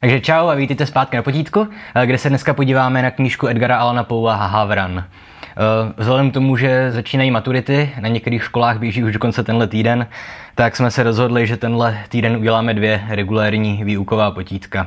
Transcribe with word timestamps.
Takže 0.00 0.20
čau 0.20 0.48
a 0.48 0.54
vítejte 0.54 0.86
zpátky 0.86 1.16
na 1.16 1.22
potítku, 1.22 1.68
eh, 1.94 2.06
kde 2.06 2.18
se 2.18 2.28
dneska 2.28 2.54
podíváme 2.54 3.02
na 3.02 3.10
knížku 3.10 3.48
Edgara 3.48 3.78
Alana 3.78 4.04
Poua 4.04 4.34
Havran. 4.34 5.04
Eh, 5.04 5.92
vzhledem 5.96 6.30
k 6.30 6.34
tomu, 6.34 6.56
že 6.56 6.92
začínají 6.92 7.30
maturity, 7.30 7.90
na 8.00 8.08
některých 8.08 8.42
školách 8.42 8.78
běží 8.78 9.04
už 9.04 9.12
dokonce 9.12 9.44
tenhle 9.44 9.66
týden, 9.66 10.06
tak 10.54 10.76
jsme 10.76 10.90
se 10.90 11.02
rozhodli, 11.02 11.46
že 11.46 11.56
tenhle 11.56 11.98
týden 12.08 12.36
uděláme 12.36 12.74
dvě 12.74 13.04
regulérní 13.08 13.84
výuková 13.84 14.30
potítka. 14.30 14.86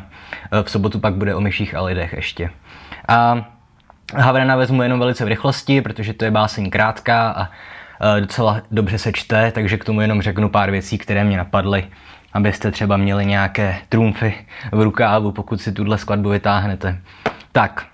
Eh, 0.52 0.64
v 0.64 0.70
sobotu 0.70 1.00
pak 1.00 1.14
bude 1.14 1.36
o 1.36 1.42
myších 1.42 1.76
a 1.76 1.82
lidech 1.82 2.14
ještě. 2.14 2.50
A 3.08 3.46
Havrana 4.16 4.56
vezmu 4.56 4.84
jenom 4.84 5.00
velice 5.00 5.26
v 5.26 5.28
rychlosti, 5.28 5.82
protože 5.82 6.14
to 6.14 6.26
je 6.26 6.32
báseň 6.32 6.70
krátká 6.70 7.32
a 7.32 7.50
docela 8.20 8.62
dobře 8.72 8.98
se 8.98 9.12
čte, 9.12 9.52
takže 9.52 9.78
k 9.78 9.86
tomu 9.86 10.02
jenom 10.02 10.22
řeknu 10.22 10.50
pár 10.50 10.72
věcí, 10.72 10.98
které 10.98 11.24
mě 11.24 11.38
napadly 11.38 11.84
abyste 12.34 12.72
třeba 12.72 12.98
měli 12.98 13.26
nějaké 13.26 13.78
trumfy 13.90 14.34
v 14.72 14.82
rukávu, 14.82 15.32
pokud 15.32 15.62
si 15.62 15.72
tuhle 15.72 15.98
skladbu 15.98 16.30
vytáhnete. 16.30 16.98
Tak, 17.52 17.86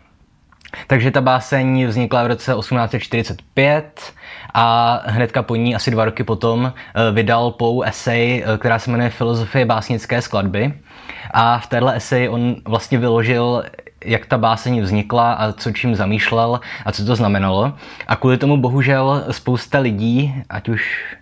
takže 0.87 1.11
ta 1.11 1.21
báseň 1.21 1.87
vznikla 1.87 2.23
v 2.23 2.27
roce 2.27 2.53
1845 2.59 4.13
a 4.53 5.01
hnedka 5.05 5.43
po 5.43 5.55
ní, 5.55 5.75
asi 5.75 5.91
dva 5.91 6.05
roky 6.05 6.23
potom, 6.23 6.73
eh, 6.73 7.11
vydal 7.11 7.51
Pou 7.51 7.81
esej, 7.81 8.43
eh, 8.45 8.57
která 8.57 8.79
se 8.79 8.91
jmenuje 8.91 9.09
Filozofie 9.09 9.65
básnické 9.65 10.21
skladby. 10.21 10.73
A 11.31 11.59
v 11.59 11.67
téhle 11.67 11.95
esej 11.95 12.29
on 12.29 12.55
vlastně 12.65 12.97
vyložil, 12.97 13.63
jak 14.05 14.25
ta 14.25 14.37
báseň 14.37 14.81
vznikla 14.81 15.33
a 15.33 15.51
co 15.51 15.71
čím 15.71 15.95
zamýšlel 15.95 16.59
a 16.85 16.91
co 16.91 17.05
to 17.05 17.15
znamenalo. 17.15 17.73
A 18.07 18.15
kvůli 18.15 18.37
tomu 18.37 18.57
bohužel 18.57 19.25
spousta 19.31 19.79
lidí, 19.79 20.43
ať 20.49 20.69
už 20.69 21.16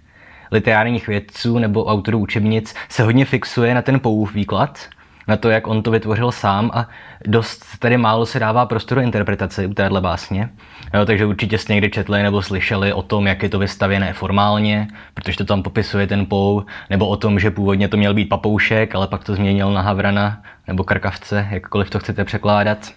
literárních 0.52 1.08
vědců 1.08 1.60
nebo 1.60 1.86
autorů 1.86 2.20
učebnic 2.20 2.76
se 2.90 3.04
hodně 3.04 3.26
fixuje 3.26 3.74
na 3.74 3.82
ten 3.82 4.00
Poův 4.00 4.34
výklad, 4.34 4.80
na 5.28 5.38
to, 5.38 5.50
jak 5.50 5.68
on 5.68 5.84
to 5.84 5.92
vytvořil 5.92 6.32
sám 6.32 6.72
a 6.74 6.90
dost 7.28 7.66
tady 7.80 7.98
málo 7.98 8.26
se 8.26 8.40
dává 8.40 8.66
prostoru 8.66 9.02
interpretaci 9.02 9.68
u 9.68 9.74
téhle 9.74 10.02
básně. 10.02 10.50
Jo, 10.94 11.06
takže 11.06 11.26
určitě 11.26 11.58
jste 11.58 11.74
někdy 11.74 11.90
četli 11.90 12.24
nebo 12.24 12.42
slyšeli 12.42 12.94
o 12.94 13.02
tom, 13.02 13.28
jak 13.28 13.44
je 13.44 13.50
to 13.50 13.60
vystavěné 13.60 14.14
formálně, 14.14 14.88
protože 15.14 15.38
to 15.38 15.46
tam 15.46 15.64
popisuje 15.64 16.08
ten 16.08 16.26
Pou, 16.26 16.62
nebo 16.90 17.08
o 17.08 17.18
tom, 17.18 17.40
že 17.40 17.52
původně 17.52 17.88
to 17.88 17.98
měl 17.98 18.14
být 18.14 18.30
papoušek, 18.30 18.96
ale 18.96 19.08
pak 19.08 19.24
to 19.24 19.36
změnil 19.36 19.74
na 19.74 19.82
Havrana 19.82 20.42
nebo 20.68 20.84
Krkavce, 20.84 21.48
jakkoliv 21.52 21.90
to 21.90 22.00
chcete 22.00 22.26
překládat. 22.26 22.92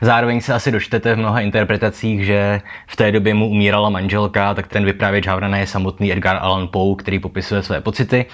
Zároveň 0.00 0.40
se 0.40 0.54
asi 0.54 0.72
dočtete 0.72 1.14
v 1.14 1.18
mnoha 1.18 1.40
interpretacích, 1.40 2.24
že 2.26 2.60
v 2.86 2.96
té 2.96 3.12
době 3.12 3.34
mu 3.34 3.48
umírala 3.48 3.90
manželka, 3.90 4.54
tak 4.54 4.66
ten 4.66 4.84
vypravěč 4.84 5.26
Havrana 5.26 5.58
je 5.58 5.66
samotný 5.66 6.12
Edgar 6.12 6.38
Allan 6.40 6.68
Poe, 6.68 6.96
který 6.98 7.18
popisuje 7.18 7.62
své 7.62 7.80
pocity. 7.80 8.26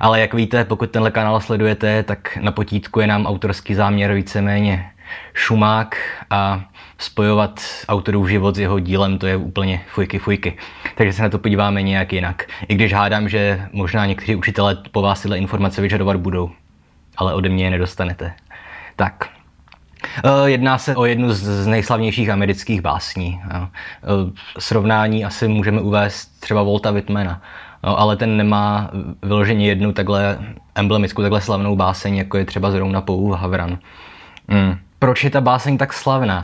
Ale 0.00 0.20
jak 0.20 0.34
víte, 0.34 0.64
pokud 0.64 0.90
tenhle 0.90 1.10
kanál 1.10 1.40
sledujete, 1.40 2.02
tak 2.02 2.38
na 2.40 2.52
potítku 2.52 3.00
je 3.00 3.06
nám 3.06 3.26
autorský 3.26 3.74
záměr 3.74 4.14
víceméně 4.14 4.90
šumák 5.34 5.96
a 6.30 6.64
spojovat 6.98 7.60
autorův 7.88 8.28
život 8.28 8.56
s 8.56 8.58
jeho 8.58 8.78
dílem, 8.78 9.18
to 9.18 9.26
je 9.26 9.36
úplně 9.36 9.80
fujky 9.88 10.18
fujky. 10.18 10.56
Takže 10.94 11.12
se 11.12 11.22
na 11.22 11.28
to 11.28 11.38
podíváme 11.38 11.82
nějak 11.82 12.12
jinak. 12.12 12.46
I 12.68 12.74
když 12.74 12.92
hádám, 12.92 13.28
že 13.28 13.62
možná 13.72 14.06
někteří 14.06 14.36
učitelé 14.36 14.76
po 14.90 15.02
vás 15.02 15.22
tyhle 15.22 15.38
informace 15.38 15.82
vyžadovat 15.82 16.16
budou, 16.16 16.50
ale 17.16 17.34
ode 17.34 17.48
mě 17.48 17.64
je 17.64 17.70
nedostanete. 17.70 18.32
Tak, 18.96 19.28
jedná 20.46 20.78
se 20.78 20.96
o 20.96 21.04
jednu 21.04 21.32
z 21.32 21.66
nejslavnějších 21.66 22.30
amerických 22.30 22.80
básní. 22.80 23.40
Eh, 23.50 23.68
srovnání 24.58 25.24
asi 25.24 25.48
můžeme 25.48 25.80
uvést 25.80 26.40
třeba 26.40 26.62
Volta 26.62 26.90
Whitmana, 26.90 27.42
ale 27.82 28.16
ten 28.16 28.36
nemá 28.36 28.90
vyloženě 29.22 29.66
jednu 29.66 29.92
takhle 29.92 30.38
emblemickou, 30.74 31.22
takhle 31.22 31.40
slavnou 31.40 31.76
báseň, 31.76 32.16
jako 32.16 32.38
je 32.38 32.44
třeba 32.44 32.70
zrovna 32.70 33.00
Pou 33.00 33.30
Havran. 33.30 33.78
Hmm. 34.48 34.76
Proč 34.98 35.24
je 35.24 35.30
ta 35.30 35.40
báseň 35.40 35.78
tak 35.78 35.92
slavná? 35.92 36.40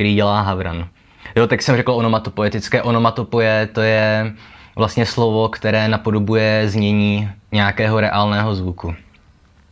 Který 0.00 0.14
dělá 0.14 0.40
Havran. 0.40 0.88
Jo, 1.36 1.46
tak 1.46 1.62
jsem 1.62 1.76
řekl 1.76 1.92
onomatopoetické. 1.92 2.82
Onomatopoje 2.82 3.68
to 3.72 3.80
je 3.80 4.32
vlastně 4.76 5.06
slovo, 5.06 5.48
které 5.48 5.88
napodobuje 5.88 6.68
znění 6.68 7.30
nějakého 7.52 8.00
reálného 8.00 8.54
zvuku. 8.54 8.94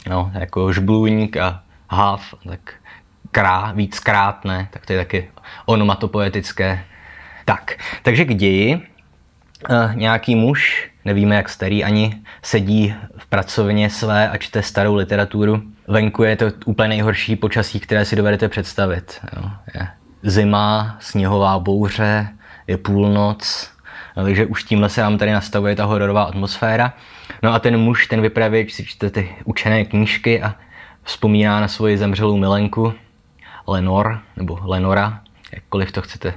No, 0.09 0.31
jako 0.35 0.73
žblůník 0.73 1.37
a 1.37 1.63
hav, 1.91 2.35
tak 2.49 2.75
krá, 3.31 3.73
víc 3.73 4.01
krát, 4.01 4.45
ne, 4.45 4.69
tak 4.71 4.87
to 4.87 4.93
je 4.93 4.99
taky 4.99 5.31
onomatopoetické. 5.67 6.85
Tak, 7.45 7.77
takže 8.03 8.25
k 8.25 8.35
ději. 8.35 8.75
E, 9.71 9.95
nějaký 9.95 10.35
muž, 10.35 10.91
nevíme 11.05 11.37
jak 11.37 11.49
starý 11.49 11.85
ani, 11.85 12.23
sedí 12.43 12.95
v 13.17 13.27
pracovně 13.27 13.91
své 13.91 14.31
a 14.31 14.37
čte 14.37 14.63
starou 14.63 14.95
literaturu. 14.95 15.63
Venku 15.87 16.23
je 16.23 16.37
to 16.37 16.47
úplně 16.67 16.89
nejhorší 16.89 17.37
počasí, 17.37 17.81
které 17.81 18.05
si 18.05 18.17
dovedete 18.17 18.49
představit. 18.49 19.21
Jo. 19.37 19.51
Je 19.75 19.89
zima, 20.23 20.97
sněhová 21.01 21.59
bouře, 21.59 22.29
je 22.67 22.77
půlnoc, 22.77 23.71
no, 24.17 24.23
takže 24.23 24.47
už 24.47 24.65
tímhle 24.65 24.89
se 24.89 25.01
nám 25.01 25.19
tady 25.19 25.33
nastavuje 25.33 25.77
ta 25.77 25.85
hororová 25.85 26.23
atmosféra. 26.23 26.93
No 27.43 27.55
a 27.55 27.59
ten 27.59 27.77
muž, 27.77 28.07
ten 28.07 28.21
vypravěč 28.21 28.73
si 28.73 28.85
čte 28.85 29.11
ty 29.11 29.37
učené 29.45 29.85
knížky 29.85 30.43
a 30.43 30.55
vzpomíná 31.03 31.61
na 31.61 31.69
svoji 31.69 31.99
zemřelou 31.99 32.37
milenku 32.37 32.95
Lenor, 33.67 34.21
nebo 34.37 34.59
Lenora, 34.63 35.21
jakkoliv 35.53 35.93
to 35.93 36.03
chcete 36.03 36.35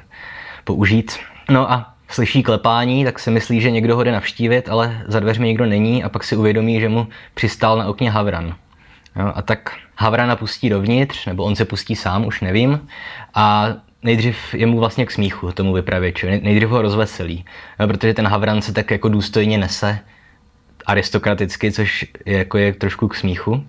použít. 0.64 1.20
No 1.50 1.72
a 1.72 1.94
slyší 2.08 2.44
klepání, 2.44 3.06
tak 3.06 3.20
si 3.20 3.32
myslí, 3.32 3.62
že 3.62 3.72
někdo 3.72 3.96
ho 3.96 4.04
jde 4.04 4.12
navštívit, 4.12 4.70
ale 4.70 5.04
za 5.08 5.20
dveřmi 5.20 5.48
nikdo 5.48 5.66
není 5.66 6.04
a 6.04 6.10
pak 6.10 6.24
si 6.24 6.36
uvědomí, 6.36 6.80
že 6.80 6.90
mu 6.90 7.08
přistál 7.34 7.78
na 7.78 7.86
okně 7.86 8.12
Havran. 8.12 8.56
No, 9.16 9.38
a 9.38 9.42
tak 9.42 9.78
Havrana 9.98 10.36
pustí 10.36 10.70
dovnitř, 10.70 11.26
nebo 11.26 11.44
on 11.44 11.56
se 11.56 11.66
pustí 11.66 11.96
sám, 11.96 12.26
už 12.26 12.42
nevím. 12.42 12.88
A 13.34 13.68
nejdřív 14.04 14.54
je 14.54 14.66
mu 14.66 14.80
vlastně 14.80 15.06
k 15.06 15.12
smíchu, 15.12 15.52
tomu 15.52 15.74
vypravěči. 15.74 16.42
Nejdřív 16.44 16.70
ho 16.70 16.82
rozveselí, 16.82 17.46
no, 17.80 17.88
protože 17.88 18.14
ten 18.14 18.28
Havran 18.28 18.62
se 18.62 18.74
tak 18.74 18.92
jako 18.92 19.10
důstojně 19.10 19.58
nese 19.58 20.00
aristokraticky, 20.86 21.72
což 21.72 22.06
je, 22.26 22.38
jako 22.38 22.58
je 22.58 22.74
trošku 22.74 23.08
k 23.08 23.16
smíchu. 23.16 23.66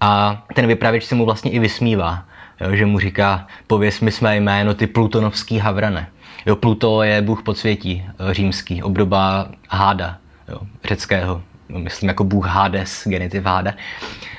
A 0.00 0.42
ten 0.54 0.66
vypravěč 0.66 1.04
se 1.04 1.14
mu 1.14 1.24
vlastně 1.24 1.50
i 1.50 1.58
vysmívá, 1.58 2.24
jo, 2.60 2.76
že 2.76 2.86
mu 2.86 2.98
říká, 2.98 3.46
pověs 3.66 4.00
mi 4.00 4.10
své 4.10 4.36
jméno, 4.36 4.74
ty 4.74 4.86
plutonovský 4.86 5.58
Havrane. 5.58 6.08
Jo, 6.46 6.56
Pluto 6.56 7.02
je 7.02 7.22
bůh 7.22 7.42
podsvětí, 7.42 8.04
eh, 8.08 8.34
římský, 8.34 8.82
obdoba 8.82 9.48
Háda, 9.68 10.18
jo, 10.48 10.60
řeckého, 10.84 11.42
myslím 11.68 12.08
jako 12.08 12.24
bůh 12.24 12.46
Hades, 12.46 13.02
genitiv 13.06 13.44
Háda. 13.44 13.74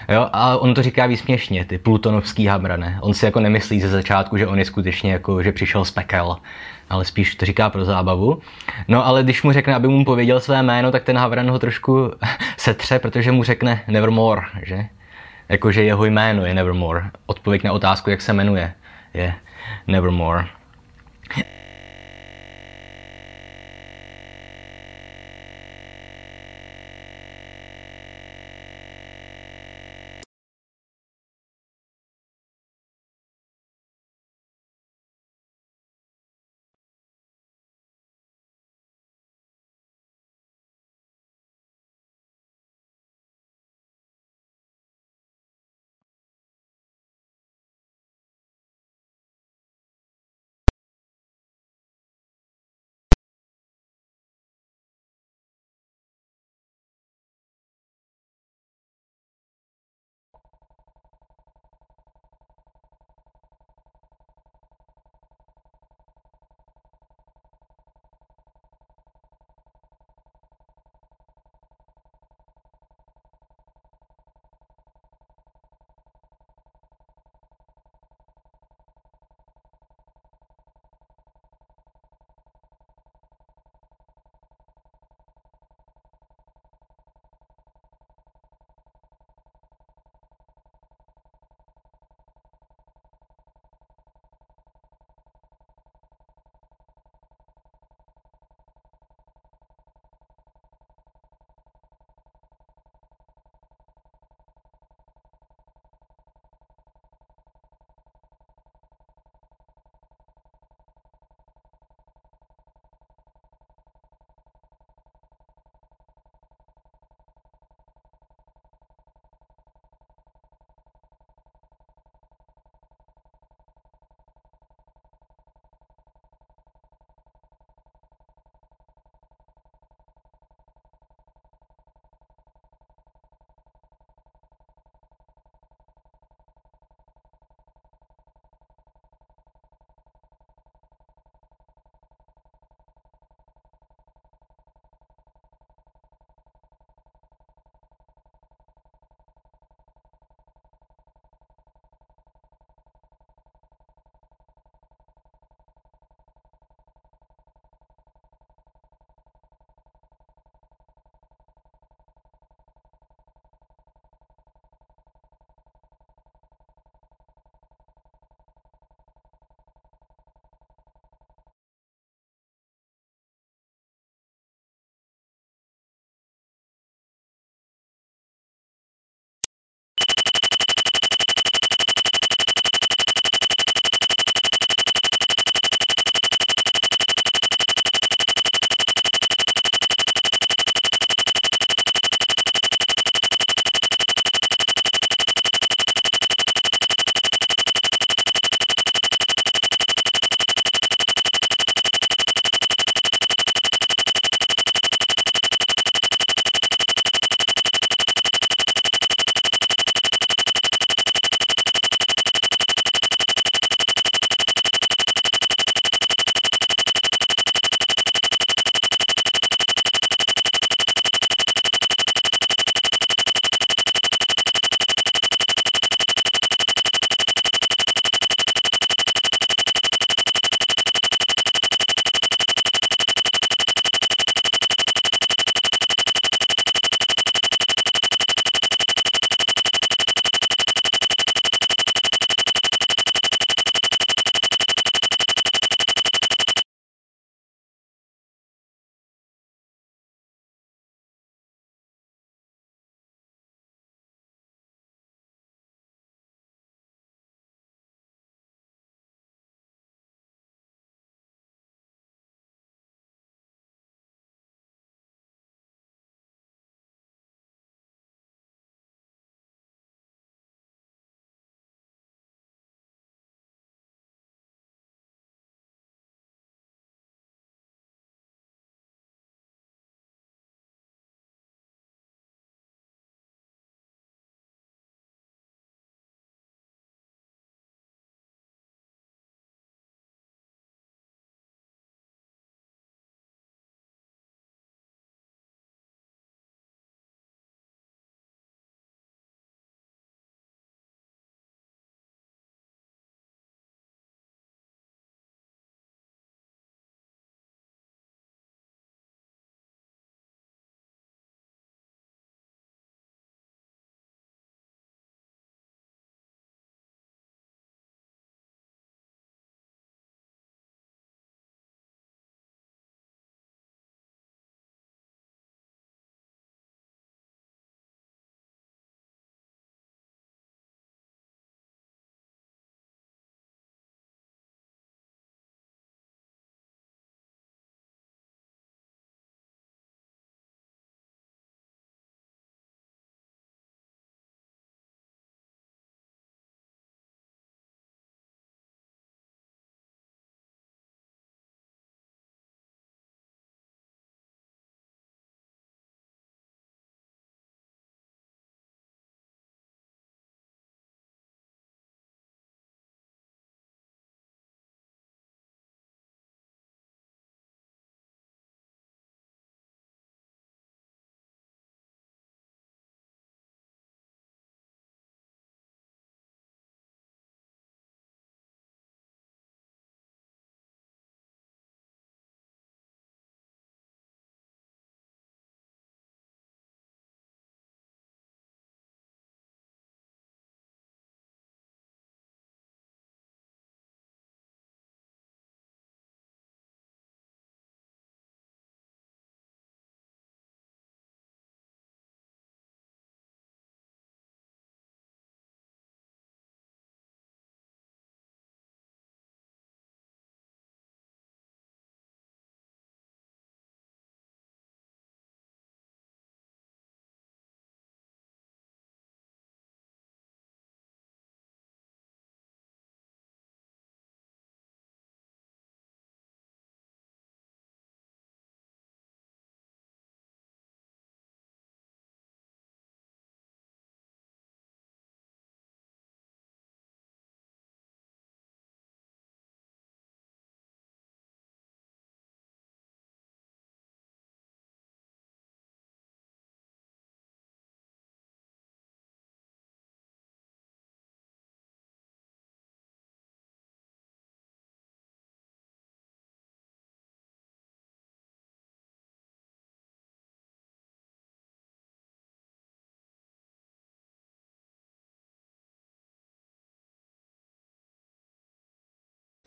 Jo, 0.09 0.29
a 0.33 0.57
on 0.57 0.73
to 0.73 0.83
říká 0.83 1.05
výsměšně, 1.05 1.65
ty 1.65 1.77
plutonovský 1.77 2.45
Havrane. 2.45 2.97
On 3.01 3.13
si 3.13 3.25
jako 3.25 3.39
nemyslí 3.39 3.81
ze 3.81 3.89
začátku, 3.89 4.37
že 4.37 4.47
on 4.47 4.59
je 4.59 4.65
skutečně 4.65 5.11
jako, 5.11 5.43
že 5.43 5.51
přišel 5.51 5.85
z 5.85 5.91
pekel, 5.91 6.37
ale 6.89 7.05
spíš 7.05 7.35
to 7.35 7.45
říká 7.45 7.69
pro 7.69 7.85
zábavu. 7.85 8.41
No 8.87 9.05
ale 9.05 9.23
když 9.23 9.43
mu 9.43 9.51
řekne, 9.51 9.75
aby 9.75 9.88
mu 9.88 10.05
pověděl 10.05 10.39
své 10.39 10.63
jméno, 10.63 10.91
tak 10.91 11.03
ten 11.03 11.17
Havran 11.17 11.50
ho 11.50 11.59
trošku 11.59 12.12
setře, 12.57 13.00
protože 13.00 13.31
mu 13.31 13.43
řekne 13.43 13.81
Nevermore, 13.88 14.41
že? 14.63 14.86
Jakože 15.50 15.83
jeho 15.83 16.05
jméno 16.05 16.45
je 16.45 16.53
Nevermore. 16.53 17.03
Odpověď 17.25 17.63
na 17.63 17.71
otázku, 17.71 18.09
jak 18.09 18.21
se 18.21 18.33
jmenuje, 18.33 18.74
je 19.13 19.33
Nevermore. 19.88 20.45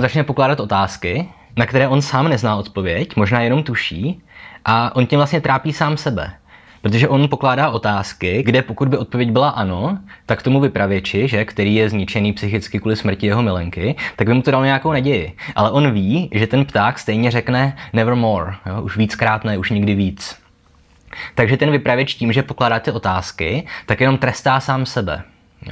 Začne 0.02 0.24
pokládat 0.24 0.60
otázky, 0.60 1.28
na 1.56 1.66
které 1.66 1.88
on 1.88 2.02
sám 2.02 2.28
nezná 2.28 2.56
odpověď, 2.56 3.16
možná 3.16 3.40
jenom 3.40 3.62
tuší, 3.62 4.22
a 4.64 4.96
on 4.96 5.06
tím 5.06 5.18
vlastně 5.18 5.40
trápí 5.40 5.72
sám 5.72 5.96
sebe. 5.96 6.32
Protože 6.80 7.08
on 7.08 7.28
pokládá 7.28 7.70
otázky, 7.70 8.42
kde 8.42 8.62
pokud 8.62 8.88
by 8.88 8.98
odpověď 8.98 9.30
byla 9.30 9.48
ano, 9.48 9.98
tak 10.26 10.42
tomu 10.42 10.60
vypravěči, 10.60 11.28
že, 11.28 11.44
který 11.44 11.74
je 11.74 11.88
zničený 11.88 12.32
psychicky 12.32 12.80
kvůli 12.80 12.96
smrti 12.96 13.26
jeho 13.26 13.42
milenky, 13.42 13.96
tak 14.16 14.26
by 14.26 14.34
mu 14.34 14.42
to 14.42 14.50
dalo 14.50 14.64
nějakou 14.64 14.92
naději. 14.92 15.36
Ale 15.54 15.70
on 15.70 15.90
ví, 15.92 16.30
že 16.34 16.46
ten 16.46 16.64
pták 16.64 16.98
stejně 16.98 17.30
řekne 17.30 17.76
nevermore, 17.92 18.54
jo, 18.66 18.82
už 18.82 18.96
víckrát 18.96 19.44
ne, 19.44 19.58
už 19.58 19.70
nikdy 19.70 19.94
víc. 19.94 20.38
Takže 21.34 21.56
ten 21.56 21.70
vypravěč 21.70 22.14
tím, 22.14 22.32
že 22.32 22.42
pokládá 22.42 22.78
ty 22.78 22.90
otázky, 22.90 23.66
tak 23.86 24.00
jenom 24.00 24.18
trestá 24.18 24.60
sám 24.60 24.86
sebe. 24.86 25.22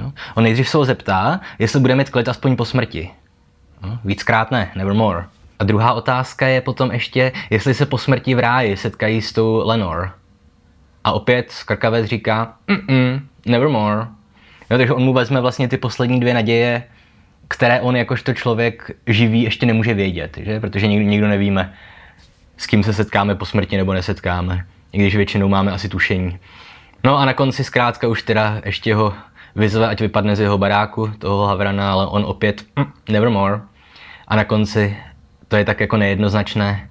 Jo? 0.01 0.13
On 0.35 0.45
nejdřív 0.45 0.69
se 0.69 0.77
ho 0.77 0.85
zeptá, 0.85 1.41
jestli 1.59 1.81
bude 1.81 1.95
mít 1.95 2.11
klid 2.11 2.29
aspoň 2.29 2.57
po 2.57 2.65
smrti. 2.65 3.11
Jo? 3.83 3.99
Víckrát 4.05 4.51
ne, 4.51 4.73
nevermore. 4.77 5.25
A 5.59 5.65
druhá 5.65 5.93
otázka 5.93 6.47
je 6.47 6.61
potom 6.61 6.93
ještě, 6.93 7.33
jestli 7.51 7.75
se 7.75 7.87
po 7.87 7.99
smrti 7.99 8.35
v 8.35 8.39
ráji 8.39 8.77
setkají 8.77 9.23
s 9.23 9.33
tou 9.33 9.63
Lenore. 9.65 10.11
A 11.05 11.13
opět 11.13 11.51
Skrkavec 11.51 12.07
říká, 12.07 12.55
mm 12.69 13.27
nevermore. 13.47 14.07
Jo, 14.71 14.79
takže 14.79 14.93
on 14.93 15.03
mu 15.03 15.13
vezme 15.13 15.41
vlastně 15.41 15.69
ty 15.69 15.77
poslední 15.77 16.21
dvě 16.21 16.35
naděje, 16.35 16.83
které 17.49 17.81
on 17.81 17.97
jakožto 17.97 18.35
člověk 18.35 18.91
živý 19.07 19.43
ještě 19.43 19.67
nemůže 19.67 19.95
vědět, 19.95 20.39
že? 20.41 20.61
protože 20.61 20.87
nikdo, 20.87 21.11
nikdo 21.11 21.29
nevíme, 21.29 21.75
s 22.57 22.67
kým 22.67 22.83
se 22.83 22.93
setkáme 22.93 23.35
po 23.35 23.47
smrti 23.47 23.77
nebo 23.77 23.93
nesetkáme, 23.93 24.67
i 24.93 24.99
když 24.99 25.17
většinou 25.17 25.49
máme 25.49 25.73
asi 25.73 25.89
tušení. 25.89 26.39
No 27.05 27.19
a 27.19 27.25
na 27.25 27.33
konci 27.33 27.65
zkrátka 27.65 28.09
už 28.09 28.23
teda 28.23 28.61
ještě 28.65 28.95
ho 28.95 29.15
vyzve, 29.57 29.89
ať 29.89 30.01
vypadne 30.01 30.37
z 30.37 30.41
jeho 30.41 30.59
baráku, 30.59 31.13
toho 31.19 31.47
Havrana, 31.47 31.93
ale 31.93 32.07
on 32.07 32.25
opět 32.25 32.65
mm, 32.77 32.85
nevermore. 33.09 33.61
A 34.31 34.37
na 34.37 34.45
konci 34.45 34.97
to 35.49 35.57
je 35.57 35.65
tak 35.65 35.81
jako 35.81 35.97
nejednoznačné, 35.97 36.89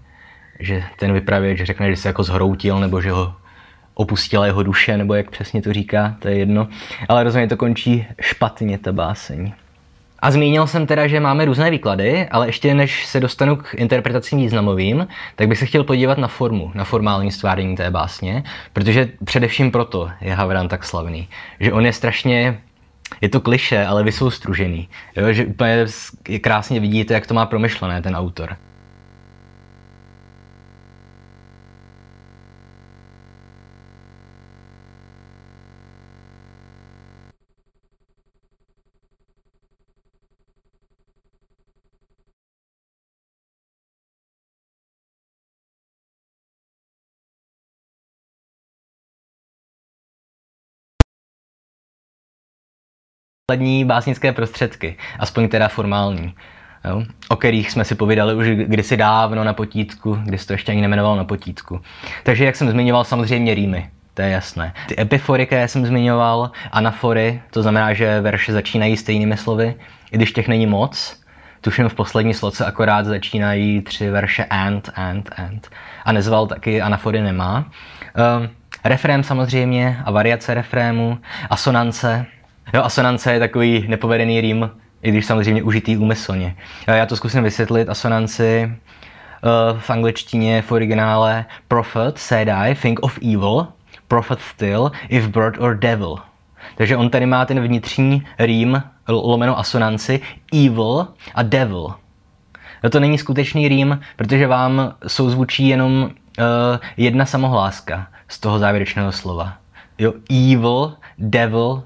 že 0.60 0.84
ten 0.96 1.14
vypravěč 1.14 1.62
řekne, 1.62 1.90
že 1.90 1.96
se 1.96 2.10
jako 2.10 2.24
zhroutil, 2.24 2.80
nebo 2.80 3.02
že 3.02 3.12
ho 3.12 3.34
opustila 3.94 4.46
jeho 4.46 4.64
duše, 4.64 4.98
nebo 4.98 5.14
jak 5.14 5.30
přesně 5.30 5.62
to 5.62 5.74
říká, 5.74 6.16
to 6.20 6.28
je 6.28 6.38
jedno. 6.38 6.68
Ale 7.10 7.24
rozhodně 7.24 7.48
to 7.48 7.58
končí 7.58 8.08
špatně, 8.22 8.78
ta 8.78 8.92
báseň. 8.92 9.54
A 10.20 10.32
zmínil 10.32 10.68
jsem 10.68 10.88
teda, 10.88 11.08
že 11.08 11.20
máme 11.20 11.46
různé 11.46 11.72
výklady, 11.72 12.28
ale 12.30 12.48
ještě 12.48 12.74
než 12.74 13.06
se 13.06 13.20
dostanu 13.20 13.56
k 13.56 13.74
interpretacím 13.74 14.40
významovým, 14.40 15.08
tak 15.36 15.48
bych 15.48 15.58
se 15.58 15.66
chtěl 15.66 15.84
podívat 15.84 16.18
na 16.18 16.28
formu, 16.28 16.72
na 16.76 16.84
formální 16.84 17.32
stváření 17.32 17.76
té 17.76 17.92
básně, 17.92 18.44
protože 18.74 19.10
především 19.26 19.72
proto 19.72 20.10
je 20.22 20.34
Havran 20.34 20.68
tak 20.68 20.84
slavný. 20.84 21.28
Že 21.60 21.74
on 21.74 21.86
je 21.86 21.94
strašně 21.94 22.62
je 23.22 23.30
to 23.30 23.42
kliše, 23.42 23.86
ale 23.86 24.04
vysoustružený. 24.04 24.90
Jo? 25.16 25.34
Že 25.34 25.46
úplně 25.46 25.86
krásně 26.42 26.80
vidíte, 26.80 27.14
jak 27.14 27.28
to 27.28 27.34
má 27.34 27.46
promyšlené 27.46 28.02
ten 28.02 28.16
autor. 28.16 28.58
Základní 53.50 53.86
básnické 53.86 54.32
prostředky, 54.32 54.98
aspoň 55.20 55.48
teda 55.48 55.68
formální, 55.68 56.34
jo, 56.86 57.04
o 57.30 57.36
kterých 57.36 57.72
jsme 57.72 57.86
si 57.86 57.96
povídali 57.96 58.36
už 58.36 58.48
kdysi 58.48 58.98
dávno 58.98 59.44
na 59.44 59.54
potítku, 59.54 60.20
kdy 60.24 60.38
se 60.38 60.48
to 60.48 60.54
ještě 60.54 60.72
ani 60.72 60.82
nemenovalo 60.82 61.16
na 61.16 61.24
potítku. 61.24 61.82
Takže 62.24 62.46
jak 62.46 62.56
jsem 62.56 62.70
zmiňoval, 62.70 63.04
samozřejmě 63.04 63.54
rýmy, 63.54 63.90
to 64.14 64.22
je 64.22 64.30
jasné. 64.30 64.74
Ty 64.88 65.02
epifory, 65.02 65.46
které 65.46 65.68
jsem 65.68 65.86
zmiňoval, 65.86 66.52
anafory, 66.72 67.42
to 67.52 67.62
znamená, 67.62 67.94
že 67.94 68.22
verše 68.22 68.54
začínají 68.54 68.98
stejnými 68.98 69.38
slovy, 69.38 69.76
i 70.12 70.18
když 70.18 70.32
těch 70.32 70.48
není 70.48 70.68
moc, 70.68 71.20
tuším 71.62 71.90
v 71.90 71.96
poslední 71.96 72.34
sloce 72.34 72.66
akorát 72.66 73.06
začínají 73.06 73.82
tři 73.82 74.10
verše 74.10 74.46
and, 74.46 74.90
and, 74.96 75.30
and. 75.38 75.68
A 76.06 76.12
nezval 76.12 76.48
taky 76.48 76.82
anafory 76.82 77.22
nemá. 77.22 77.66
Uh, 78.40 78.48
refrém 78.84 79.24
samozřejmě 79.24 80.02
a 80.06 80.12
variace 80.12 80.54
refrému, 80.54 81.18
asonance, 81.50 82.26
Jo, 82.74 82.84
asonance 82.84 83.34
je 83.34 83.40
takový 83.40 83.86
nepovedený 83.88 84.42
rým, 84.42 84.72
i 85.02 85.12
když 85.12 85.26
samozřejmě 85.26 85.64
užitý 85.64 85.98
úmyslně. 85.98 86.56
Já 86.88 87.06
to 87.06 87.16
zkusím 87.16 87.44
vysvětlit. 87.44 87.90
Asonanci 87.90 88.72
uh, 88.72 89.80
v 89.80 89.90
angličtině 89.90 90.62
v 90.62 90.72
originále 90.72 91.46
prophet 91.68 92.18
said 92.18 92.50
I 92.50 92.76
think 92.76 93.00
of 93.02 93.20
evil, 93.22 93.68
prophet 94.08 94.40
still, 94.42 94.92
if 95.10 95.28
bird 95.28 95.58
or 95.60 95.78
devil. 95.78 96.16
Takže 96.76 96.98
on 96.98 97.10
tady 97.10 97.26
má 97.26 97.46
ten 97.46 97.60
vnitřní 97.60 98.26
rým, 98.40 98.84
lomeno 99.08 99.60
asonanci, 99.60 100.22
evil 100.54 101.08
a 101.36 101.44
devil. 101.44 101.94
No 102.84 102.90
to 102.90 103.00
není 103.00 103.18
skutečný 103.18 103.68
rým, 103.68 104.00
protože 104.16 104.48
vám 104.48 104.94
souzvučí 105.08 105.68
jenom 105.68 106.04
uh, 106.04 106.10
jedna 106.98 107.26
samohláska 107.26 108.08
z 108.28 108.40
toho 108.40 108.60
závěrečného 108.60 109.12
slova. 109.12 109.54
Jo, 109.98 110.14
evil, 110.30 110.94
devil, 111.18 111.84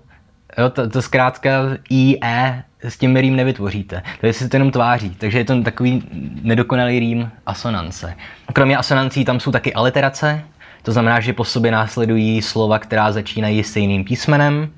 Jo, 0.57 0.69
to, 0.69 0.89
to 0.89 1.01
zkrátka 1.01 1.49
I, 1.89 2.17
E 2.23 2.63
s 2.83 2.97
tím 2.97 3.15
rým 3.15 3.35
nevytvoříte. 3.35 4.03
To 4.21 4.33
se 4.33 4.49
to 4.49 4.55
jenom 4.55 4.71
tváří, 4.71 5.09
takže 5.09 5.37
je 5.37 5.45
to 5.45 5.61
takový 5.61 6.03
nedokonalý 6.41 6.99
rým 6.99 7.31
asonance. 7.45 8.15
Kromě 8.53 8.77
asonancí 8.77 9.25
tam 9.25 9.39
jsou 9.39 9.51
taky 9.51 9.73
aliterace, 9.73 10.43
to 10.83 10.91
znamená, 10.91 11.19
že 11.19 11.33
po 11.33 11.45
sobě 11.45 11.71
následují 11.71 12.41
slova, 12.41 12.79
která 12.79 13.11
začínají 13.11 13.63
stejným 13.63 14.03
písmenem. 14.03 14.69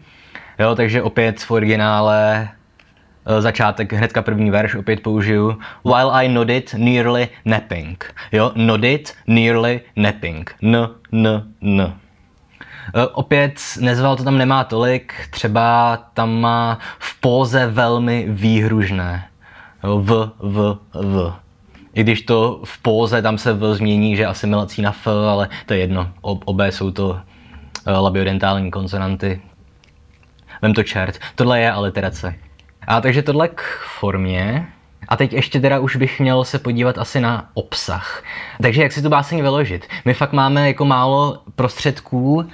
Jo, 0.60 0.76
takže 0.76 1.02
opět 1.02 1.40
v 1.40 1.52
originále 1.52 2.50
e, 3.26 3.42
začátek, 3.42 3.94
hnedka 3.94 4.22
první 4.22 4.52
verš 4.52 4.76
opět 4.76 5.04
použiju. 5.04 5.60
While 5.86 6.12
I 6.12 6.28
nodded, 6.28 6.74
nearly 6.78 7.28
napping. 7.46 8.14
Jo, 8.32 8.52
nodded, 8.56 9.14
nearly 9.28 9.82
napping. 9.96 10.56
N, 10.62 10.90
n, 11.12 11.44
n. 11.62 11.94
Eh, 12.94 13.08
opět 13.08 13.62
nezval 13.80 14.16
to 14.16 14.24
tam 14.24 14.38
nemá 14.38 14.64
tolik, 14.64 15.14
třeba 15.30 15.98
tam 16.14 16.42
má 16.42 16.80
v 17.00 17.22
póze 17.22 17.68
velmi 17.68 18.26
výhružné. 18.30 19.28
V, 19.84 20.32
v, 20.40 20.78
v. 20.94 21.34
I 21.94 22.04
když 22.04 22.22
to 22.22 22.62
v 22.66 22.82
póze 22.82 23.22
tam 23.22 23.38
se 23.38 23.54
v 23.54 23.76
změní, 23.76 24.16
že 24.16 24.26
asimilací 24.26 24.82
na 24.82 24.92
F, 24.92 25.08
ale 25.08 25.50
to 25.66 25.74
je 25.74 25.80
jedno. 25.80 26.12
Obé 26.22 26.72
jsou 26.72 26.92
to 26.92 27.20
eh, 27.88 27.92
labiodentální 27.92 28.72
konsonanty. 28.72 29.42
Vem 30.62 30.74
to 30.74 30.84
čert. 30.84 31.20
Tohle 31.36 31.60
je 31.60 31.72
aliterace. 31.72 32.36
A 32.88 33.02
takže 33.02 33.22
tohle 33.22 33.48
k 33.48 33.62
formě. 34.00 34.68
A 35.08 35.18
teď 35.18 35.34
ještě 35.34 35.60
teda 35.60 35.80
už 35.80 35.96
bych 35.96 36.20
měl 36.20 36.44
se 36.44 36.60
podívat 36.60 36.98
asi 36.98 37.20
na 37.22 37.50
obsah. 37.54 38.24
Takže 38.62 38.84
jak 38.84 38.92
si 38.92 39.02
tu 39.02 39.10
báseň 39.10 39.42
vyložit? 39.42 39.88
My 40.06 40.14
fakt 40.14 40.34
máme 40.34 40.68
jako 40.68 40.86
málo 40.86 41.42
prostředků 41.56 42.48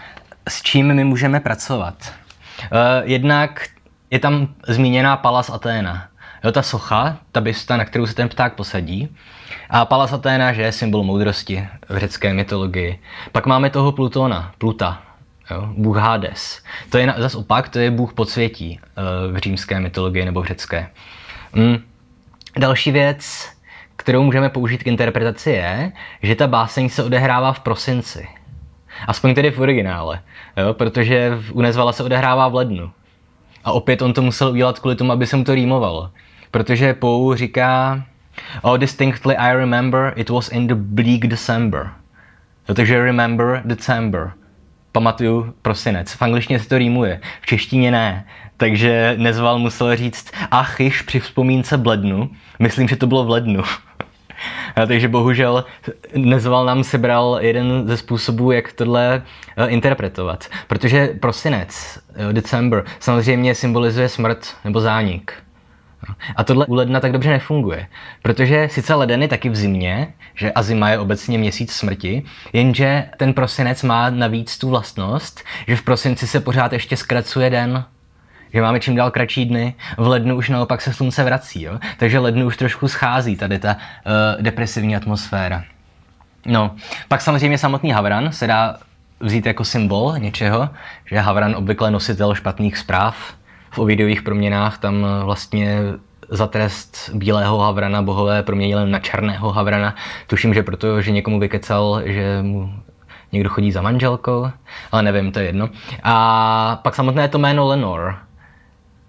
s 0.51 0.61
čím 0.61 0.93
my 0.93 1.03
můžeme 1.03 1.39
pracovat. 1.39 2.13
Uh, 2.61 2.77
jednak 3.03 3.67
je 4.09 4.19
tam 4.19 4.47
zmíněná 4.67 5.17
Palas 5.17 5.49
Aténa. 5.49 6.07
Jo, 6.43 6.51
ta 6.51 6.61
socha, 6.61 7.17
ta 7.31 7.41
bysta, 7.41 7.77
na 7.77 7.85
kterou 7.85 8.07
se 8.07 8.15
ten 8.15 8.29
pták 8.29 8.53
posadí. 8.53 9.15
A 9.69 9.85
Palas 9.85 10.13
Aténa, 10.13 10.53
že 10.53 10.61
je 10.61 10.71
symbol 10.71 11.03
moudrosti 11.03 11.67
v 11.89 11.97
řecké 11.97 12.33
mytologii. 12.33 12.99
Pak 13.31 13.45
máme 13.45 13.69
toho 13.69 13.91
Plutona, 13.91 14.51
Pluta, 14.57 15.01
jo, 15.51 15.69
bůh 15.77 15.97
Hades. 15.97 16.63
To 16.89 16.97
je 16.97 17.13
zase 17.17 17.37
opak, 17.37 17.69
to 17.69 17.79
je 17.79 17.91
bůh 17.91 18.13
podsvětí 18.13 18.79
uh, 18.79 19.33
v 19.33 19.37
římské 19.37 19.79
mytologii 19.79 20.25
nebo 20.25 20.41
v 20.41 20.45
řecké. 20.45 20.89
Mm. 21.53 21.77
Další 22.57 22.91
věc, 22.91 23.49
kterou 23.95 24.23
můžeme 24.23 24.49
použít 24.49 24.83
k 24.83 24.87
interpretaci 24.87 25.49
je, 25.49 25.91
že 26.23 26.35
ta 26.35 26.47
báseň 26.47 26.89
se 26.89 27.03
odehrává 27.03 27.53
v 27.53 27.59
prosinci. 27.59 28.27
Aspoň 29.07 29.35
tedy 29.35 29.51
v 29.51 29.59
originále, 29.59 30.21
jo, 30.57 30.73
protože 30.73 31.31
u 31.51 31.61
Nezvala 31.61 31.93
se 31.93 32.03
odehrává 32.03 32.47
v 32.47 32.55
lednu. 32.55 32.91
A 33.63 33.71
opět 33.71 34.01
on 34.01 34.13
to 34.13 34.21
musel 34.21 34.49
udělat 34.49 34.79
kvůli 34.79 34.95
tomu, 34.95 35.11
aby 35.11 35.27
se 35.27 35.37
mu 35.37 35.43
to 35.43 35.55
rýmovalo. 35.55 36.11
Protože 36.51 36.93
Pou 36.93 37.33
říká, 37.35 38.03
oh 38.61 38.77
distinctly 38.77 39.37
I 39.37 39.55
remember 39.55 40.13
it 40.15 40.29
was 40.29 40.49
in 40.49 40.67
the 40.67 40.75
bleak 40.75 41.27
December. 41.27 41.89
Jo, 42.69 42.75
takže 42.75 43.03
remember 43.03 43.61
December. 43.65 44.31
Pamatuju 44.91 45.53
prosinec. 45.61 46.13
V 46.13 46.21
angličtině 46.21 46.59
se 46.59 46.69
to 46.69 46.77
rýmuje, 46.77 47.21
v 47.41 47.45
češtině 47.45 47.91
ne. 47.91 48.25
Takže 48.57 49.15
Nezval 49.17 49.59
musel 49.59 49.95
říct, 49.95 50.31
ach 50.51 50.79
již 50.79 51.01
při 51.01 51.19
vzpomínce 51.19 51.77
blednu, 51.77 52.29
myslím, 52.59 52.87
že 52.87 52.95
to 52.95 53.07
bylo 53.07 53.23
v 53.25 53.29
lednu. 53.29 53.63
takže 54.87 55.07
bohužel 55.07 55.65
Nezval 56.15 56.65
nám 56.65 56.83
sebral 56.83 57.37
jeden 57.41 57.87
ze 57.87 57.97
způsobů, 57.97 58.51
jak 58.51 58.73
tohle 58.73 59.21
eh, 59.57 59.67
interpretovat. 59.67 60.47
Protože 60.67 61.07
prosinec, 61.07 61.99
December, 62.31 62.83
samozřejmě 62.99 63.55
symbolizuje 63.55 64.09
smrt 64.09 64.55
nebo 64.63 64.81
zánik. 64.81 65.33
A 66.35 66.43
tohle 66.43 66.65
u 66.65 66.73
ledna 66.73 66.99
tak 66.99 67.11
dobře 67.11 67.29
nefunguje, 67.29 67.87
protože 68.21 68.67
sice 68.71 68.93
leden 68.93 69.21
je 69.21 69.27
taky 69.27 69.49
v 69.49 69.55
zimě, 69.55 70.13
že 70.35 70.51
a 70.51 70.61
zima 70.61 70.89
je 70.89 70.99
obecně 70.99 71.37
měsíc 71.37 71.71
smrti, 71.73 72.23
jenže 72.53 73.09
ten 73.17 73.33
prosinec 73.33 73.83
má 73.83 74.09
navíc 74.09 74.57
tu 74.57 74.69
vlastnost, 74.69 75.43
že 75.67 75.75
v 75.75 75.81
prosinci 75.81 76.27
se 76.27 76.39
pořád 76.39 76.73
ještě 76.73 76.97
zkracuje 76.97 77.49
den, 77.49 77.85
že 78.53 78.61
máme 78.61 78.79
čím 78.79 78.95
dál 78.95 79.11
kratší 79.11 79.45
dny, 79.45 79.75
v 79.97 80.07
lednu 80.07 80.35
už 80.35 80.49
naopak 80.49 80.81
se 80.81 80.93
slunce 80.93 81.23
vrací, 81.23 81.61
jo? 81.61 81.79
takže 81.97 82.19
lednu 82.19 82.45
už 82.45 82.57
trošku 82.57 82.87
schází 82.87 83.35
tady 83.35 83.59
ta 83.59 83.75
uh, 83.75 84.41
depresivní 84.41 84.95
atmosféra. 84.95 85.63
No, 86.45 86.75
pak 87.07 87.21
samozřejmě 87.21 87.57
samotný 87.57 87.91
Havran 87.91 88.31
se 88.31 88.47
dá 88.47 88.77
vzít 89.19 89.45
jako 89.45 89.65
symbol 89.65 90.13
něčeho, 90.17 90.69
že 91.05 91.19
Havran 91.19 91.55
obvykle 91.55 91.91
nositel 91.91 92.35
špatných 92.35 92.77
zpráv, 92.77 93.33
v 93.71 93.79
ovidových 93.79 94.21
proměnách 94.21 94.77
tam 94.77 95.05
vlastně 95.23 95.79
za 96.29 96.47
trest 96.47 97.09
bílého 97.13 97.59
havrana 97.59 98.01
bohové 98.01 98.43
proměnili 98.43 98.89
na 98.89 98.99
černého 98.99 99.51
havrana. 99.51 99.95
Tuším, 100.27 100.53
že 100.53 100.63
proto, 100.63 101.01
že 101.01 101.11
někomu 101.11 101.39
vykecal, 101.39 102.01
že 102.05 102.41
mu 102.41 102.73
někdo 103.31 103.49
chodí 103.49 103.71
za 103.71 103.81
manželkou, 103.81 104.51
ale 104.91 105.03
nevím, 105.03 105.31
to 105.31 105.39
je 105.39 105.45
jedno. 105.45 105.69
A 106.03 106.79
pak 106.83 106.95
samotné 106.95 107.27
to 107.27 107.37
jméno 107.37 107.67
Lenor 107.67 108.17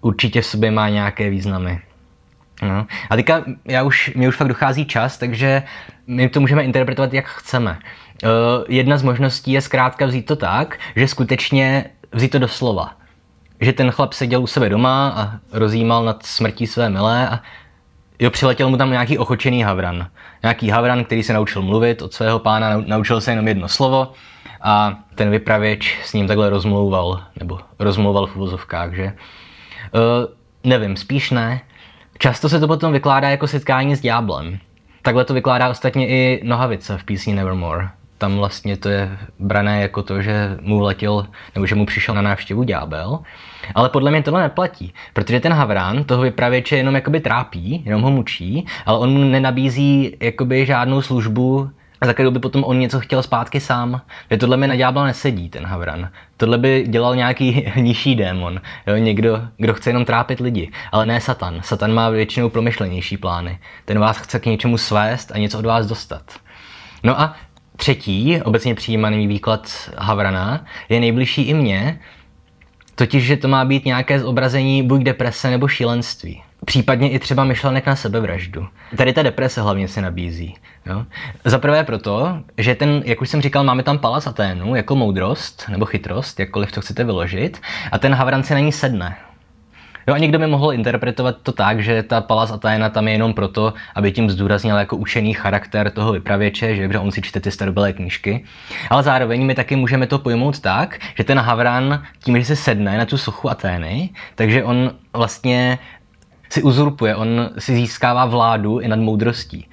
určitě 0.03 0.41
v 0.41 0.45
sobě 0.45 0.71
má 0.71 0.89
nějaké 0.89 1.29
významy. 1.29 1.81
No. 2.61 2.85
A 3.09 3.15
teďka 3.15 3.43
já 3.65 3.83
už, 3.83 4.11
mě 4.15 4.27
už 4.27 4.35
fakt 4.35 4.47
dochází 4.47 4.85
čas, 4.85 5.17
takže 5.17 5.63
my 6.07 6.29
to 6.29 6.39
můžeme 6.39 6.63
interpretovat, 6.63 7.13
jak 7.13 7.25
chceme. 7.25 7.79
Uh, 8.23 8.29
jedna 8.67 8.97
z 8.97 9.03
možností 9.03 9.51
je 9.51 9.61
zkrátka 9.61 10.05
vzít 10.05 10.25
to 10.25 10.35
tak, 10.35 10.79
že 10.95 11.07
skutečně 11.07 11.85
vzít 12.11 12.29
to 12.29 12.39
doslova 12.39 12.95
že 13.63 13.73
ten 13.73 13.91
chlap 13.91 14.13
seděl 14.13 14.43
u 14.43 14.47
sebe 14.47 14.69
doma 14.69 15.13
a 15.15 15.39
rozjímal 15.51 16.05
nad 16.05 16.25
smrtí 16.25 16.67
své 16.67 16.89
milé 16.89 17.29
a 17.29 17.39
jo, 18.19 18.29
přiletěl 18.29 18.69
mu 18.69 18.77
tam 18.77 18.91
nějaký 18.91 19.17
ochočený 19.17 19.63
havran. 19.63 20.07
Nějaký 20.43 20.69
havran, 20.69 21.03
který 21.03 21.23
se 21.23 21.33
naučil 21.33 21.61
mluvit 21.61 22.01
od 22.01 22.13
svého 22.13 22.39
pána, 22.39 22.83
naučil 22.85 23.21
se 23.21 23.31
jenom 23.31 23.47
jedno 23.47 23.67
slovo 23.67 24.11
a 24.61 24.99
ten 25.15 25.29
vypravěč 25.29 25.99
s 26.03 26.13
ním 26.13 26.27
takhle 26.27 26.49
rozmlouval, 26.49 27.23
nebo 27.39 27.59
rozmlouval 27.79 28.25
v 28.25 28.35
uvozovkách, 28.35 28.93
že? 28.93 29.13
Uh, 29.93 30.25
nevím, 30.63 30.97
spíš 30.97 31.31
ne. 31.31 31.61
Často 32.17 32.49
se 32.49 32.59
to 32.59 32.67
potom 32.67 32.93
vykládá 32.93 33.29
jako 33.29 33.47
setkání 33.47 33.95
s 33.95 34.01
ďáblem. 34.01 34.59
Takhle 35.01 35.25
to 35.25 35.33
vykládá 35.33 35.69
ostatně 35.69 36.07
i 36.07 36.41
Nohavice 36.43 36.97
v 36.97 37.03
písni 37.03 37.33
Nevermore 37.33 37.89
tam 38.23 38.37
vlastně 38.37 38.77
to 38.77 38.89
je 38.89 39.17
brané 39.39 39.81
jako 39.81 40.03
to, 40.03 40.21
že 40.21 40.57
mu 40.61 40.79
letěl, 40.79 41.27
nebo 41.55 41.65
že 41.65 41.75
mu 41.75 41.85
přišel 41.85 42.15
na 42.15 42.21
návštěvu 42.21 42.63
ďábel. 42.63 43.19
Ale 43.75 43.89
podle 43.89 44.11
mě 44.11 44.23
tohle 44.23 44.41
neplatí, 44.41 44.93
protože 45.13 45.39
ten 45.39 45.53
Havran 45.53 46.03
toho 46.03 46.23
vypravěče 46.23 46.77
jenom 46.77 46.95
jakoby 46.95 47.19
trápí, 47.19 47.83
jenom 47.85 48.01
ho 48.01 48.11
mučí, 48.11 48.65
ale 48.85 48.97
on 48.97 49.09
mu 49.09 49.23
nenabízí 49.23 50.17
jakoby 50.19 50.65
žádnou 50.65 51.01
službu, 51.01 51.69
za 52.05 52.13
kterou 52.13 52.31
by 52.31 52.39
potom 52.39 52.63
on 52.63 52.79
něco 52.79 52.99
chtěl 52.99 53.23
zpátky 53.23 53.59
sám. 53.59 54.01
Že 54.31 54.37
tohle 54.37 54.57
mi 54.57 54.67
na 54.67 54.75
ďábla 54.75 55.05
nesedí, 55.05 55.49
ten 55.49 55.65
Havran. 55.65 56.09
Tohle 56.37 56.57
by 56.57 56.85
dělal 56.87 57.15
nějaký 57.15 57.71
nižší 57.75 58.15
démon, 58.15 58.61
jo? 58.87 58.95
někdo, 58.95 59.41
kdo 59.57 59.73
chce 59.73 59.89
jenom 59.89 60.05
trápit 60.05 60.39
lidi, 60.39 60.71
ale 60.91 61.05
ne 61.05 61.21
Satan. 61.21 61.61
Satan 61.61 61.93
má 61.93 62.09
většinou 62.09 62.49
promyšlenější 62.49 63.17
plány. 63.17 63.59
Ten 63.85 63.99
vás 63.99 64.17
chce 64.17 64.39
k 64.39 64.45
něčemu 64.45 64.77
svést 64.77 65.31
a 65.31 65.37
něco 65.37 65.59
od 65.59 65.65
vás 65.65 65.87
dostat. 65.87 66.23
No 67.03 67.21
a 67.21 67.35
Třetí, 67.75 68.41
obecně 68.41 68.75
přijímaný 68.75 69.27
výklad 69.27 69.89
Havrana, 69.97 70.65
je 70.89 70.99
nejbližší 70.99 71.41
i 71.41 71.53
mně, 71.53 71.99
totiž, 72.95 73.23
že 73.23 73.37
to 73.37 73.47
má 73.47 73.65
být 73.65 73.85
nějaké 73.85 74.19
zobrazení 74.19 74.83
buď 74.83 75.01
deprese 75.01 75.49
nebo 75.49 75.67
šílenství. 75.67 76.43
Případně 76.65 77.09
i 77.09 77.19
třeba 77.19 77.43
myšlenek 77.43 77.85
na 77.85 77.95
sebevraždu. 77.95 78.67
Tady 78.97 79.13
ta 79.13 79.23
deprese 79.23 79.61
hlavně 79.61 79.87
se 79.87 80.01
nabízí. 80.01 80.55
Jo? 80.85 81.05
Za 81.45 81.59
prvé 81.59 81.83
proto, 81.83 82.39
že 82.57 82.75
ten, 82.75 83.01
jak 83.05 83.21
už 83.21 83.29
jsem 83.29 83.41
říkal, 83.41 83.63
máme 83.63 83.83
tam 83.83 83.99
Palas 83.99 84.27
Aténu 84.27 84.75
jako 84.75 84.95
moudrost 84.95 85.65
nebo 85.69 85.85
chytrost, 85.85 86.39
jakkoliv 86.39 86.71
to 86.71 86.81
chcete 86.81 87.03
vyložit, 87.03 87.61
a 87.91 87.99
ten 87.99 88.13
Havran 88.13 88.43
si 88.43 88.53
na 88.53 88.59
ní 88.59 88.71
sedne. 88.71 89.17
Jo, 90.07 90.13
a 90.13 90.17
někdo 90.17 90.39
by 90.39 90.47
mohl 90.47 90.73
interpretovat 90.73 91.35
to 91.43 91.51
tak, 91.51 91.83
že 91.83 92.03
ta 92.03 92.21
Palas 92.21 92.51
Athena 92.51 92.89
tam 92.89 93.07
je 93.07 93.13
jenom 93.13 93.33
proto, 93.33 93.73
aby 93.95 94.11
tím 94.11 94.29
zdůraznil 94.29 94.77
jako 94.77 94.97
učený 94.97 95.33
charakter 95.33 95.91
toho 95.91 96.11
vypravěče, 96.11 96.75
že, 96.75 96.89
že 96.91 96.99
on 96.99 97.11
si 97.11 97.21
čte 97.21 97.39
ty 97.39 97.51
starobylé 97.51 97.93
knížky. 97.93 98.43
Ale 98.89 99.03
zároveň 99.03 99.45
my 99.45 99.55
taky 99.55 99.75
můžeme 99.75 100.07
to 100.07 100.19
pojmout 100.19 100.59
tak, 100.59 100.99
že 101.17 101.23
ten 101.23 101.39
Havran 101.39 102.03
tím, 102.23 102.39
že 102.39 102.45
se 102.45 102.55
sedne 102.55 102.97
na 102.97 103.05
tu 103.05 103.17
sochu 103.17 103.49
Atény, 103.49 104.09
takže 104.35 104.63
on 104.63 104.91
vlastně 105.13 105.79
si 106.53 106.63
uzurpuje, 106.63 107.15
on 107.15 107.49
si 107.57 107.75
získává 107.75 108.25
vládu 108.25 108.79
i 108.79 108.87
nad 108.87 108.99
moudrostí. 108.99 109.67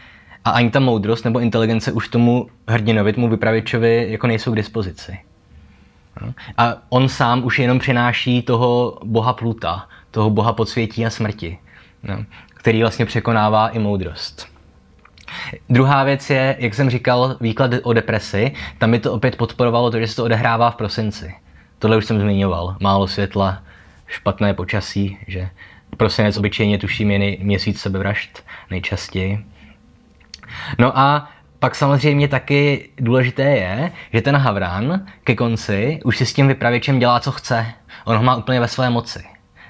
A 0.45 0.51
ani 0.51 0.71
ta 0.71 0.81
moudrost 0.81 1.25
nebo 1.25 1.41
inteligence 1.41 1.93
už 1.93 2.09
tomu 2.09 2.47
hrdinovi, 2.69 3.13
tomu 3.13 3.29
vypravěčovi 3.29 4.07
jako 4.11 4.27
nejsou 4.27 4.53
k 4.53 4.57
dispozici. 4.57 5.19
A 6.57 6.77
on 6.89 7.09
sám 7.09 7.45
už 7.45 7.59
jenom 7.59 7.79
přináší 7.79 8.43
toho 8.43 8.99
boha 9.05 9.33
Pluta, 9.33 9.87
toho 10.11 10.31
boha 10.31 10.53
podsvětí 10.53 11.07
a 11.07 11.11
smrti, 11.11 11.59
no, 12.03 12.25
který 12.49 12.81
vlastně 12.81 13.07
překonává 13.07 13.69
i 13.69 13.79
moudrost. 13.79 14.49
Druhá 15.69 16.05
věc 16.05 16.31
je, 16.31 16.57
jak 16.59 16.75
jsem 16.75 16.91
říkal, 16.91 17.37
výklad 17.41 17.71
o 17.83 17.93
depresi. 17.93 18.53
Tam 18.79 18.91
by 18.91 18.99
to 18.99 19.13
opět 19.13 19.37
podporovalo 19.37 19.91
to, 19.91 20.01
že 20.01 20.07
se 20.07 20.17
to 20.17 20.25
odehrává 20.25 20.71
v 20.71 20.77
prosinci. 20.77 21.35
Tohle 21.79 21.97
už 21.97 22.05
jsem 22.05 22.21
zmiňoval. 22.21 22.77
Málo 22.81 23.09
světla, 23.09 23.63
špatné 24.07 24.55
počasí, 24.55 25.19
že 25.27 25.51
prosinec 25.97 26.37
obyčejně 26.37 26.79
tuším 26.79 27.11
je 27.11 27.37
měsíc 27.41 27.81
sebevražd 27.81 28.45
nejčastěji. 28.71 29.45
No 30.79 30.99
a 30.99 31.31
pak 31.59 31.75
samozřejmě 31.75 32.29
taky 32.29 32.91
důležité 32.97 33.43
je, 33.43 33.93
že 34.13 34.23
ten 34.23 34.37
Havran 34.37 35.07
ke 35.25 35.35
konci 35.35 36.01
už 36.05 36.17
si 36.17 36.27
s 36.27 36.33
tím 36.33 36.49
vypravěčem 36.49 36.99
dělá, 36.99 37.21
co 37.21 37.33
chce. 37.33 37.67
On 38.05 38.17
ho 38.17 38.23
má 38.23 38.37
úplně 38.37 38.61
ve 38.61 38.69
své 38.69 38.91
moci 38.91 39.21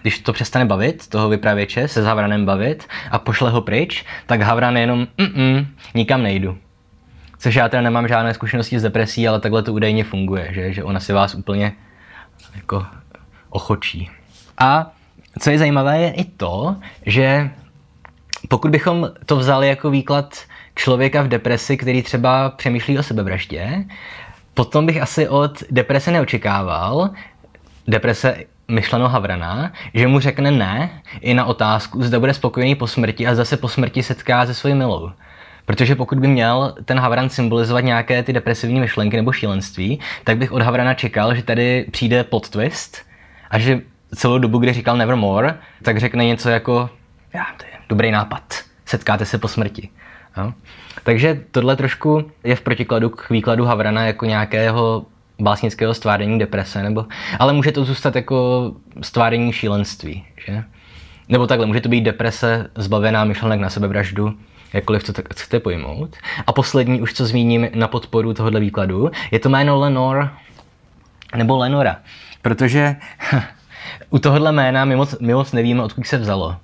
když 0.02 0.18
to 0.18 0.33
přestane 0.33 0.64
bavit, 0.64 1.09
toho 1.09 1.28
vypravěče, 1.28 1.88
se 1.88 2.02
s 2.02 2.04
Havranem 2.04 2.46
bavit 2.46 2.88
a 3.11 3.18
pošle 3.18 3.50
ho 3.50 3.61
pryč, 3.61 4.04
tak 4.26 4.40
Havran 4.40 4.76
jenom 4.76 5.06
mm 5.18 5.66
nikam 5.94 6.22
nejdu. 6.22 6.59
Což 7.38 7.54
já 7.54 7.68
teda 7.68 7.83
nemám 7.83 8.09
žádné 8.09 8.35
zkušenosti 8.35 8.78
s 8.78 8.83
depresí, 8.83 9.28
ale 9.28 9.40
takhle 9.40 9.62
to 9.62 9.72
údajně 9.72 10.04
funguje, 10.04 10.48
že, 10.50 10.72
že 10.72 10.85
ona 10.85 11.00
si 11.00 11.12
vás 11.12 11.35
úplně 11.35 11.72
jako 12.56 12.87
ochočí. 13.50 14.11
A 14.59 14.92
co 15.38 15.51
je 15.51 15.59
zajímavé 15.59 15.99
je 15.99 16.12
i 16.12 16.25
to, 16.25 16.77
že 17.07 17.51
pokud 18.49 18.71
bychom 18.71 19.11
to 19.27 19.37
vzali 19.37 19.69
jako 19.69 19.90
výklad 19.90 20.38
člověka 20.75 21.23
v 21.23 21.29
depresi, 21.29 21.77
který 21.77 22.03
třeba 22.03 22.51
přemýšlí 22.51 22.99
o 22.99 23.03
sebevraždě, 23.03 23.85
potom 24.55 24.87
bych 24.87 25.03
asi 25.03 25.29
od 25.29 25.62
deprese 25.71 26.11
neočekával. 26.11 27.11
Deprese 27.88 28.37
myšleno 28.69 29.09
Havrana, 29.09 29.73
že 29.95 30.07
mu 30.07 30.21
řekne 30.21 30.51
ne 30.51 31.03
i 31.21 31.35
na 31.35 31.45
otázku, 31.45 32.03
zda 32.03 32.21
bude 32.21 32.35
spokojený 32.35 32.75
po 32.75 32.87
smrti 32.87 33.27
a 33.27 33.35
zase 33.35 33.57
po 33.57 33.69
smrti 33.69 34.03
setká 34.03 34.47
se 34.47 34.55
svojí 34.55 34.75
milou. 34.75 35.11
Protože 35.64 35.95
pokud 35.95 36.19
by 36.19 36.29
měl 36.29 36.75
ten 36.85 36.99
Havran 36.99 37.29
symbolizovat 37.29 37.85
nějaké 37.85 38.23
ty 38.23 38.33
depresivní 38.33 38.81
myšlenky 38.81 39.16
nebo 39.16 39.33
šílenství, 39.33 40.01
tak 40.25 40.37
bych 40.37 40.53
od 40.53 40.62
Havrana 40.62 40.95
čekal, 40.95 41.35
že 41.35 41.43
tady 41.43 41.87
přijde 41.90 42.25
plot 42.25 42.49
twist 42.49 42.99
a 43.51 43.59
že 43.59 43.81
celou 44.14 44.38
dobu, 44.38 44.59
kdy 44.59 44.73
říkal 44.73 44.96
Nevermore, 44.96 45.59
tak 45.83 45.99
řekne 45.99 46.25
něco 46.25 46.49
jako, 46.49 46.90
já, 47.35 47.46
to 47.57 47.64
je 47.64 47.73
dobrý 47.88 48.11
nápad, 48.11 48.42
setkáte 48.87 49.27
se 49.27 49.38
po 49.38 49.49
smrti. 49.49 49.88
No. 50.37 50.55
Takže 51.03 51.40
tohle 51.51 51.77
trošku 51.77 52.31
je 52.44 52.57
v 52.57 52.61
protikladu 52.61 53.11
k 53.11 53.31
výkladu 53.31 53.64
Havrana 53.64 54.07
jako 54.07 54.27
nějakého 54.27 55.07
básnického 55.40 55.94
stváření 55.94 56.38
deprese, 56.38 56.83
nebo, 56.83 57.07
ale 57.38 57.53
může 57.53 57.73
to 57.73 57.85
zůstat 57.85 58.16
jako 58.16 58.73
stváření 59.03 59.53
šílenství, 59.53 60.25
že? 60.46 60.64
Nebo 61.29 61.46
takhle, 61.46 61.66
může 61.66 61.81
to 61.81 61.88
být 61.88 62.01
deprese 62.01 62.70
zbavená 62.75 63.25
myšlenek 63.25 63.61
na 63.61 63.70
sebevraždu, 63.70 64.35
jakkoliv 64.73 65.05
to 65.05 65.12
tak 65.12 65.35
chcete 65.35 65.61
pojmout. 65.61 66.16
A 66.46 66.53
poslední, 66.53 67.01
už 67.01 67.12
co 67.12 67.27
zmíním 67.27 67.68
na 67.75 67.88
podporu 67.88 68.35
tohohle 68.35 68.61
výkladu, 68.61 69.11
je 69.31 69.38
to 69.38 69.49
jméno 69.49 69.79
Lenor, 69.79 70.31
nebo 71.37 71.57
Lenora, 71.57 71.96
protože 72.42 72.96
u 74.11 74.18
tohohle 74.18 74.53
jména 74.53 74.85
my 74.85 74.96
moc, 74.96 75.18
my 75.20 75.35
moc 75.35 75.53
nevíme, 75.53 75.83
odkud 75.83 76.07
se 76.07 76.18
vzalo. 76.18 76.57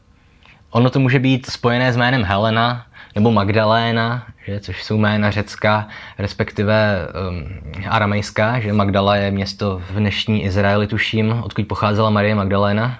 Ono 0.71 0.91
to 0.91 1.01
může 1.01 1.19
být 1.19 1.47
spojené 1.47 1.93
s 1.93 1.97
jménem 1.97 2.25
Helena, 2.25 2.87
nebo 3.15 3.33
Magdaléna, 3.33 4.27
že, 4.45 4.61
což 4.61 4.85
jsou 4.85 4.97
jména 4.99 5.31
řecká, 5.31 5.89
respektive 6.19 7.09
um, 7.29 7.45
aramejská, 7.89 8.61
že 8.61 8.73
Magdala 8.73 9.17
je 9.17 9.31
město 9.31 9.83
v 9.91 9.97
dnešní 9.97 10.45
Izraeli, 10.45 10.87
tuším, 10.87 11.43
odkud 11.43 11.67
pocházela 11.69 12.11
Marie 12.11 12.35
Magdaléna, 12.35 12.99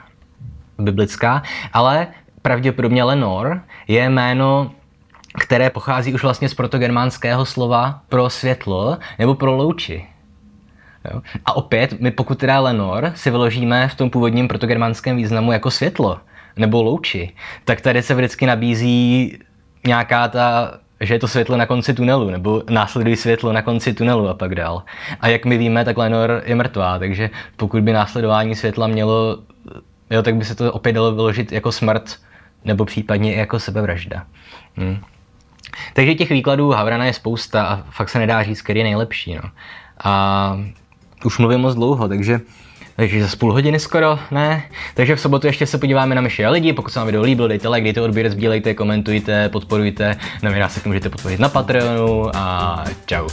biblická, 0.79 1.43
ale 1.73 2.07
pravděpodobně 2.43 3.05
Lenor 3.05 3.61
je 3.89 4.11
jméno 4.11 4.71
které 5.41 5.71
pochází 5.71 6.15
už 6.15 6.23
vlastně 6.23 6.49
z 6.49 6.55
protogermánského 6.55 7.45
slova 7.45 8.01
pro 8.09 8.31
světlo 8.31 8.99
nebo 9.19 9.35
pro 9.35 9.57
louči. 9.57 10.07
Jo? 11.13 11.23
A 11.45 11.57
opět, 11.57 12.01
my 12.01 12.11
pokud 12.11 12.39
teda 12.39 12.61
Lenor 12.61 13.13
si 13.15 13.31
vyložíme 13.31 13.89
v 13.89 13.95
tom 13.95 14.11
původním 14.11 14.49
protogermánském 14.49 15.17
významu 15.17 15.53
jako 15.53 15.71
světlo, 15.71 16.21
nebo 16.57 16.83
louči, 16.83 17.33
tak 17.65 17.81
tady 17.81 18.03
se 18.03 18.15
vždycky 18.15 18.47
nabízí 18.47 19.39
nějaká 19.87 20.29
ta 20.29 20.79
že 21.01 21.15
je 21.15 21.19
to 21.19 21.29
světlo 21.29 21.57
na 21.57 21.67
konci 21.67 21.95
tunelu, 21.95 22.31
nebo 22.31 22.63
následují 22.71 23.17
světlo 23.17 23.53
na 23.53 23.63
konci 23.63 23.95
tunelu 23.95 24.29
a 24.29 24.35
pak 24.35 24.55
dál. 24.55 24.83
A 25.21 25.29
jak 25.29 25.45
my 25.45 25.59
víme, 25.59 25.85
tak 25.85 25.97
Lenor 25.97 26.43
je 26.45 26.55
mrtvá, 26.55 26.99
takže 26.99 27.31
pokud 27.57 27.83
by 27.83 27.93
následování 27.93 28.55
světla 28.55 28.87
mělo, 28.87 29.39
jo, 30.11 30.23
tak 30.23 30.37
by 30.37 30.45
se 30.45 30.55
to 30.55 30.73
opět 30.73 30.93
dalo 30.93 31.13
vyložit 31.13 31.53
jako 31.53 31.73
smrt, 31.73 32.17
nebo 32.65 32.85
případně 32.85 33.35
i 33.35 33.39
jako 33.39 33.59
sebevražda. 33.59 34.27
Hmm. 34.77 34.99
Takže 35.95 36.15
těch 36.15 36.31
výkladů 36.31 36.71
Havrana 36.71 37.05
je 37.05 37.13
spousta 37.13 37.67
a 37.67 37.83
fakt 37.91 38.09
se 38.09 38.19
nedá 38.19 38.43
říct, 38.43 38.63
který 38.63 38.81
je 38.81 38.85
nejlepší. 38.85 39.35
No. 39.35 39.51
A 40.05 40.59
už 41.25 41.39
mluvím 41.39 41.61
moc 41.61 41.75
dlouho, 41.75 42.09
takže 42.09 42.41
takže 42.97 43.27
za 43.27 43.37
půl 43.37 43.53
hodiny 43.53 43.79
skoro, 43.79 44.19
ne? 44.31 44.63
Takže 44.95 45.17
v 45.17 45.21
sobotu 45.21 45.47
ještě 45.47 45.67
se 45.67 45.79
podíváme 45.79 46.15
na 46.15 46.21
myši 46.21 46.45
a 46.45 46.51
lidi. 46.51 46.73
Pokud 46.73 46.91
se 46.91 46.99
vám 46.99 47.07
video 47.07 47.23
líbilo, 47.23 47.49
dejte 47.49 47.69
like, 47.69 47.85
dejte 47.85 48.01
odběr, 48.03 48.31
sdílejte, 48.31 48.75
komentujte, 48.75 49.49
podporujte. 49.49 50.17
No 50.43 50.51
nás 50.51 50.75
se 50.75 50.89
můžete 50.89 51.09
podpořit 51.09 51.41
na 51.41 51.49
Patreonu 51.49 52.37
a 52.37 52.85
čau. 53.07 53.29